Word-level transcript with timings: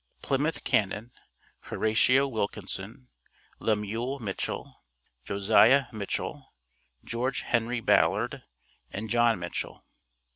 PLYMOUTH 0.23 0.63
CANNON, 0.63 1.11
HORATIO 1.65 2.27
WILKINSON, 2.27 3.09
LEMUEL 3.59 4.17
MITCHELL, 4.17 4.81
JOSIAH 5.25 5.89
MITCHELL, 5.93 6.51
GEORGE 7.05 7.41
HENRY 7.41 7.81
BALLARD, 7.81 8.41
AND 8.89 9.11
JOHN 9.11 9.37
MITCHELL. 9.37 9.85